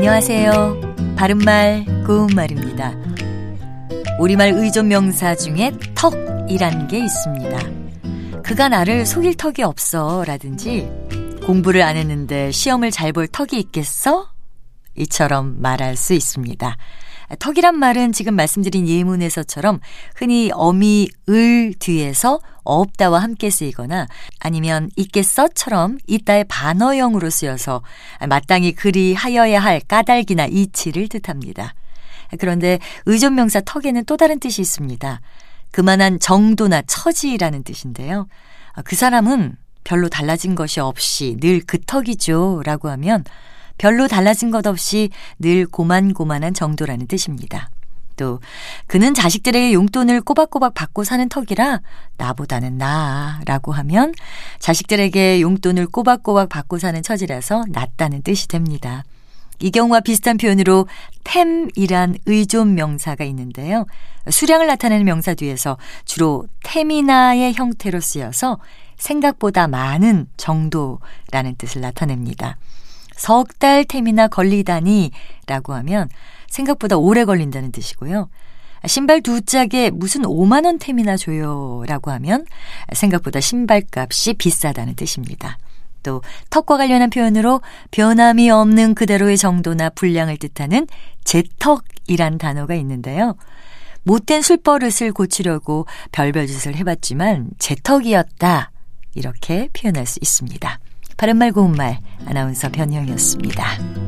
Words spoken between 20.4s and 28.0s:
어미 을 뒤에서 없다와 함께 쓰이거나 아니면 있겠어처럼 있다의 반어형으로 쓰여서